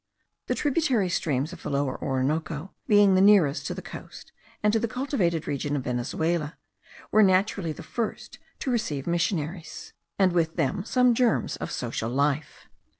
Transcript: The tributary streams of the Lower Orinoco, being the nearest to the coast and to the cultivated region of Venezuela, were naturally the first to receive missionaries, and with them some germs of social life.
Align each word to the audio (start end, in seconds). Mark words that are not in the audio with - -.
The 0.47 0.55
tributary 0.55 1.09
streams 1.09 1.53
of 1.53 1.61
the 1.61 1.69
Lower 1.69 1.95
Orinoco, 2.03 2.73
being 2.87 3.13
the 3.13 3.21
nearest 3.21 3.67
to 3.67 3.75
the 3.75 3.83
coast 3.83 4.31
and 4.63 4.73
to 4.73 4.79
the 4.79 4.87
cultivated 4.87 5.45
region 5.45 5.75
of 5.75 5.83
Venezuela, 5.83 6.57
were 7.11 7.21
naturally 7.21 7.71
the 7.71 7.83
first 7.83 8.39
to 8.61 8.71
receive 8.71 9.05
missionaries, 9.05 9.93
and 10.17 10.33
with 10.33 10.55
them 10.55 10.83
some 10.85 11.13
germs 11.13 11.55
of 11.57 11.69
social 11.69 12.09
life. 12.09 12.67